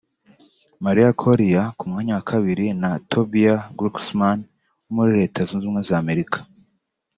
Maria 0.83 1.11
Correa; 1.21 1.63
ku 1.77 1.83
mwanya 1.89 2.13
wa 2.17 2.23
kabiri 2.29 2.65
ni 2.79 2.89
Tobias 3.11 3.61
Glucksman 3.77 4.39
wo 4.83 4.91
muri 4.95 5.11
Leta 5.19 5.39
Zunze 5.47 5.65
Ubumwe 5.65 5.81
za 5.87 5.95
Amerika 6.03 6.37